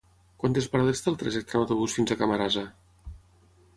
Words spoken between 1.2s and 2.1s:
trajecte en autobús